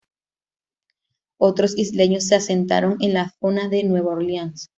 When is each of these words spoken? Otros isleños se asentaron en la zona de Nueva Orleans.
Otros 1.37 1.77
isleños 1.77 2.25
se 2.25 2.33
asentaron 2.33 2.97
en 3.01 3.13
la 3.13 3.35
zona 3.39 3.69
de 3.69 3.83
Nueva 3.83 4.13
Orleans. 4.13 4.67